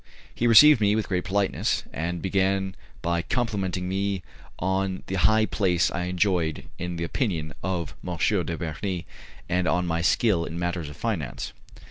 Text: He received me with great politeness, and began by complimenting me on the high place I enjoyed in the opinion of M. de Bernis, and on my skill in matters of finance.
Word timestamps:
He 0.33 0.47
received 0.47 0.81
me 0.81 0.95
with 0.95 1.07
great 1.07 1.25
politeness, 1.25 1.83
and 1.93 2.23
began 2.23 2.75
by 3.03 3.21
complimenting 3.21 3.87
me 3.87 4.23
on 4.57 5.03
the 5.05 5.13
high 5.13 5.45
place 5.45 5.91
I 5.91 6.05
enjoyed 6.05 6.67
in 6.79 6.95
the 6.95 7.03
opinion 7.03 7.53
of 7.61 7.93
M. 8.03 8.17
de 8.17 8.57
Bernis, 8.57 9.03
and 9.47 9.67
on 9.67 9.85
my 9.85 10.01
skill 10.01 10.43
in 10.45 10.57
matters 10.57 10.89
of 10.89 10.97
finance. 10.97 11.53